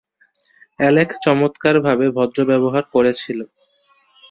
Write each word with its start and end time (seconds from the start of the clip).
Alec 0.79 1.09
চমৎকার 1.23 1.75
ভাবে 1.87 2.05
ভদ্র 2.17 2.39
ব্যবহার 2.51 2.83
করেছিল। 2.93 3.39